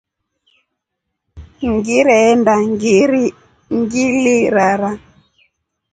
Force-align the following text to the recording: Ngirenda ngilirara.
Ngirenda 1.73 2.53
ngilirara. 3.83 4.91